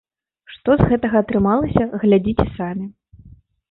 Што 0.53 0.77
з 0.79 0.87
гэтага 0.93 1.23
атрымалася, 1.25 1.83
глядзіце 2.07 2.51
самі. 2.61 2.85